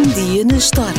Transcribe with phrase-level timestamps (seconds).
[0.00, 0.94] Um dia na história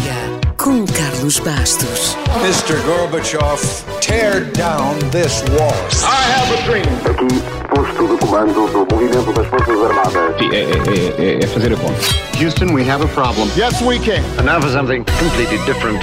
[0.57, 2.15] com Carlos Bastos.
[2.43, 2.79] Mr.
[2.85, 3.59] Gorbachev,
[3.99, 5.73] tear down this wall.
[6.03, 6.85] I have a dream.
[7.09, 7.41] Aqui,
[7.73, 10.37] posto de comando do movimento das Forças Armadas.
[10.37, 11.99] Sim, é, é- é- é fazer a conta.
[12.39, 13.49] Houston, we have a problem.
[13.57, 14.21] Yes, we can.
[14.37, 15.99] And now for something completely different.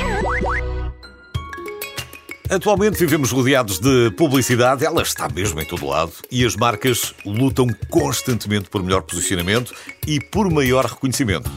[2.51, 7.69] Atualmente vivemos rodeados de publicidade, ela está mesmo em todo lado, e as marcas lutam
[7.91, 9.73] constantemente por melhor posicionamento
[10.05, 11.49] e por maior reconhecimento.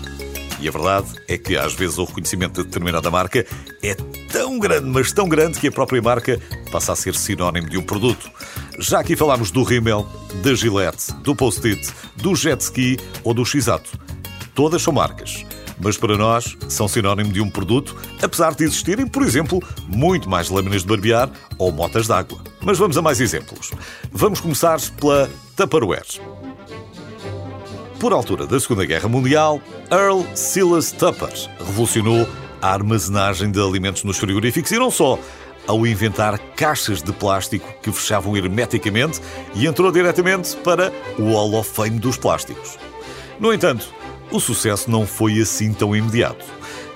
[0.62, 3.44] E a verdade é que às vezes o reconhecimento de determinada marca
[3.81, 3.95] é
[4.31, 6.40] tão grande, mas tão grande que a própria marca
[6.72, 8.30] passa a ser sinónimo de um produto.
[8.77, 10.08] Já aqui falámos do Rimmel,
[10.44, 13.89] da Gillette, do Post-it, do Jet Ski ou do X-Ato.
[14.53, 15.44] Todas são marcas,
[15.80, 20.50] mas para nós são sinónimo de um produto, apesar de existirem, por exemplo, muito mais
[20.50, 22.39] lâminas de barbear ou motas d'água.
[22.62, 23.72] Mas vamos a mais exemplos.
[24.12, 26.41] Vamos começar pela Tupperware.
[28.02, 32.28] Por altura da Segunda Guerra Mundial, Earl Silas Tupper revolucionou
[32.59, 35.20] a armazenagem de alimentos nos frigoríficos e não só,
[35.67, 39.22] ao inventar caixas de plástico que fechavam hermeticamente
[39.53, 42.75] e entrou diretamente para o Hall of Fame dos plásticos.
[43.40, 43.94] No entanto,
[44.31, 46.44] o sucesso não foi assim tão imediato.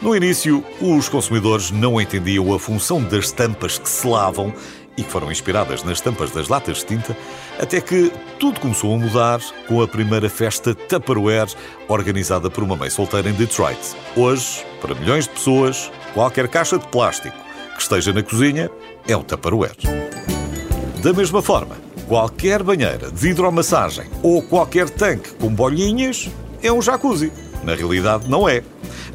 [0.01, 4.51] No início, os consumidores não entendiam a função das tampas que se lavam
[4.97, 7.15] e que foram inspiradas nas tampas das latas de tinta,
[7.59, 11.53] até que tudo começou a mudar com a primeira festa Tupperware
[11.87, 13.79] organizada por uma mãe solteira em Detroit.
[14.15, 17.35] Hoje, para milhões de pessoas, qualquer caixa de plástico
[17.75, 18.69] que esteja na cozinha
[19.07, 19.75] é um Tupperware.
[21.01, 21.75] Da mesma forma,
[22.07, 26.29] qualquer banheira de hidromassagem ou qualquer tanque com bolinhas
[26.63, 27.31] é um jacuzzi.
[27.63, 28.63] Na realidade, não é.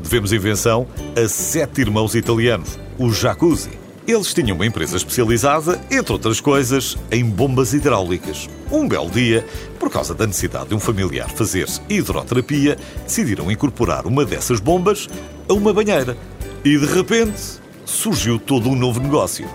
[0.00, 0.86] Devemos invenção
[1.16, 3.70] a sete irmãos italianos, os jacuzzi.
[4.06, 8.48] Eles tinham uma empresa especializada, entre outras coisas, em bombas hidráulicas.
[8.70, 9.46] Um belo dia,
[9.78, 15.08] por causa da necessidade de um familiar fazer hidroterapia, decidiram incorporar uma dessas bombas
[15.48, 16.16] a uma banheira.
[16.64, 19.48] E de repente surgiu todo um novo negócio.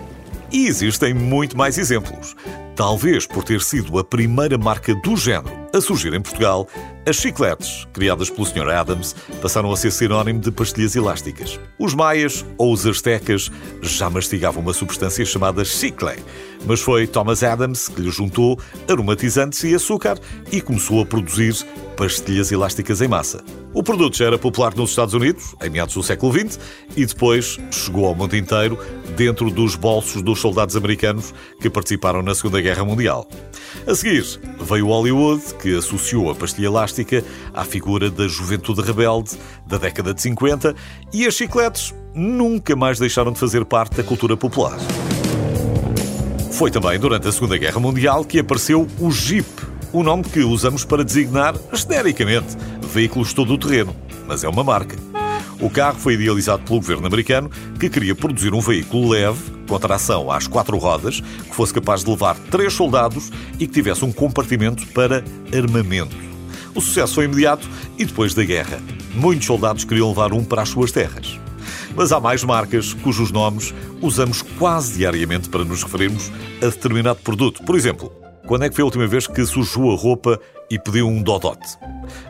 [0.51, 2.35] E existem muito mais exemplos.
[2.75, 6.67] Talvez por ter sido a primeira marca do género a surgir em Portugal,
[7.05, 8.69] as chicletes, criadas pelo Sr.
[8.69, 11.59] Adams, passaram a ser sinónimo de pastilhas elásticas.
[11.77, 16.15] Os maias ou os astecas já mastigavam uma substância chamada chicle,
[16.65, 20.17] mas foi Thomas Adams que lhe juntou aromatizantes e açúcar
[20.51, 21.55] e começou a produzir
[21.97, 23.43] pastilhas elásticas em massa.
[23.75, 26.57] O produto já era popular nos Estados Unidos, em meados do século XX,
[26.95, 28.79] e depois chegou ao mundo inteiro
[29.17, 33.27] dentro dos bolsos dos soldados americanos que participaram na Segunda Guerra Mundial.
[33.85, 34.23] A seguir,
[34.61, 37.21] veio Hollywood, que associou a pastilha elástica
[37.53, 39.31] à figura da juventude rebelde
[39.67, 40.73] da década de 50,
[41.11, 44.77] e as chicletes nunca mais deixaram de fazer parte da cultura popular.
[46.53, 49.45] Foi também durante a Segunda Guerra Mundial que apareceu o Jeep,
[49.91, 52.55] o nome que usamos para designar, genericamente,
[52.95, 53.93] veículos todo-terreno,
[54.25, 54.95] mas é uma marca.
[55.59, 60.31] O carro foi idealizado pelo governo americano, que queria produzir um veículo leve, com tração
[60.31, 64.87] às quatro rodas, que fosse capaz de levar três soldados e que tivesse um compartimento
[64.87, 65.21] para
[65.53, 66.15] armamento.
[66.73, 67.67] O sucesso foi imediato
[67.97, 68.81] e depois da guerra.
[69.13, 71.37] Muitos soldados queriam levar um para as suas terras.
[71.97, 76.31] Mas há mais marcas cujos nomes usamos quase diariamente para nos referirmos
[76.61, 77.61] a determinado produto.
[77.63, 78.09] Por exemplo,
[78.47, 80.39] quando é que foi a última vez que sujou a roupa
[80.69, 81.77] e pediu um Dodote?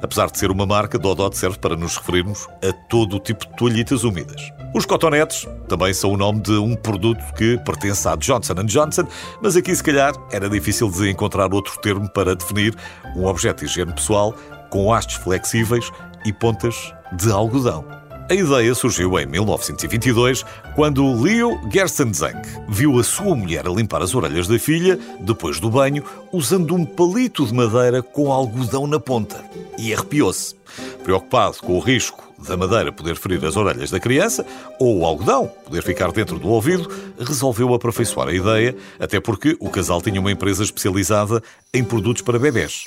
[0.01, 3.55] Apesar de ser uma marca, Dodote serve para nos referirmos a todo o tipo de
[3.55, 4.51] toalhitas úmidas.
[4.73, 9.07] Os cotonetes também são o nome de um produto que pertence à Johnson Johnson,
[9.41, 12.75] mas aqui se calhar era difícil de encontrar outro termo para definir
[13.15, 14.33] um objeto de higiene pessoal
[14.69, 15.89] com hastes flexíveis
[16.25, 18.04] e pontas de algodão.
[18.27, 20.43] A ideia surgiu em 1922,
[20.73, 25.69] quando Leo Gerstenzang viu a sua mulher a limpar as orelhas da filha, depois do
[25.69, 29.45] banho, usando um palito de madeira com algodão na ponta.
[29.77, 30.55] E arrepiou-se.
[31.03, 34.43] Preocupado com o risco da madeira poder ferir as orelhas da criança,
[34.79, 39.69] ou o algodão poder ficar dentro do ouvido, resolveu aperfeiçoar a ideia, até porque o
[39.69, 42.85] casal tinha uma empresa especializada em produtos para bebés.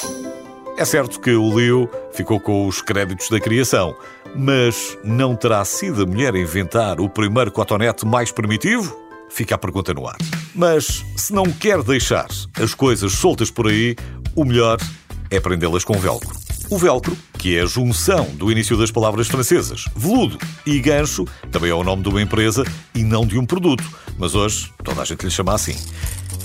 [0.79, 3.97] É certo que o Leo ficou com os créditos da criação,
[4.37, 8.97] mas não terá sido a mulher a inventar o primeiro cotonete mais primitivo?
[9.29, 10.17] Fica a pergunta no ar.
[10.55, 13.97] Mas se não quer deixar as coisas soltas por aí,
[14.37, 14.79] o melhor
[15.33, 16.37] é prendê-las com velcro.
[16.71, 21.73] O velcro, que é a junção do início das palavras francesas veludo e gancho, também
[21.73, 22.63] é o nome de uma empresa
[22.95, 23.83] e não de um produto,
[24.17, 25.75] mas hoje toda a gente lhe chama assim.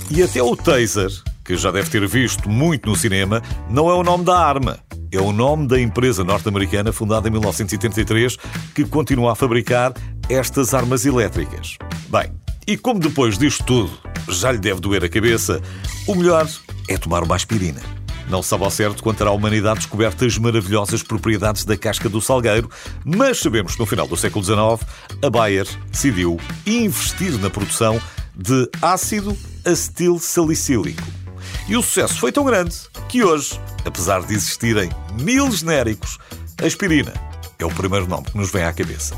[0.10, 1.12] E até o taser,
[1.44, 4.80] que já deve ter visto muito no cinema, não é o nome da arma.
[5.12, 8.38] É o nome da empresa norte-americana fundada em 1983
[8.74, 9.94] que continua a fabricar
[10.28, 11.78] estas armas elétricas.
[12.10, 12.32] Bem,
[12.66, 13.92] e como depois disto tudo
[14.30, 15.62] já lhe deve doer a cabeça,
[16.08, 16.50] o melhor
[16.88, 17.82] é tomar uma aspirina.
[18.30, 22.22] Não sabe ao certo quando terá a humanidade descoberto as maravilhosas propriedades da casca do
[22.22, 22.70] salgueiro,
[23.04, 24.90] mas sabemos que no final do século XIX
[25.22, 28.02] a Bayer decidiu investir na produção
[28.36, 31.23] de ácido acetil salicílico.
[31.68, 32.76] E o sucesso foi tão grande
[33.08, 34.90] que hoje, apesar de existirem
[35.22, 36.18] mil genéricos,
[36.62, 37.14] a aspirina
[37.58, 39.16] é o primeiro nome que nos vem à cabeça.